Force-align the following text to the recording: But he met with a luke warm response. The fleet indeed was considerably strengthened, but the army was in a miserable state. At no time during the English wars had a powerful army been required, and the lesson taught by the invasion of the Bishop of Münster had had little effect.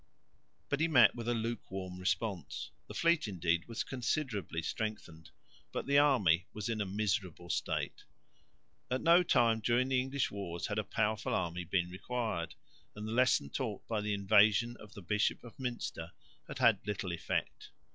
But 0.67 0.79
he 0.79 0.87
met 0.87 1.13
with 1.13 1.27
a 1.29 1.35
luke 1.35 1.69
warm 1.69 1.99
response. 1.99 2.71
The 2.87 2.95
fleet 2.95 3.27
indeed 3.27 3.67
was 3.67 3.83
considerably 3.83 4.63
strengthened, 4.63 5.29
but 5.71 5.85
the 5.85 5.99
army 5.99 6.47
was 6.53 6.69
in 6.69 6.81
a 6.81 6.87
miserable 6.87 7.51
state. 7.51 8.05
At 8.89 9.01
no 9.01 9.21
time 9.21 9.59
during 9.59 9.89
the 9.89 9.99
English 9.99 10.31
wars 10.31 10.65
had 10.65 10.79
a 10.79 10.83
powerful 10.83 11.35
army 11.35 11.65
been 11.65 11.91
required, 11.91 12.55
and 12.95 13.07
the 13.07 13.11
lesson 13.13 13.51
taught 13.51 13.87
by 13.87 14.01
the 14.01 14.15
invasion 14.15 14.75
of 14.77 14.95
the 14.95 15.03
Bishop 15.03 15.43
of 15.43 15.55
Münster 15.57 16.09
had 16.47 16.57
had 16.57 16.87
little 16.87 17.11
effect. 17.11 17.69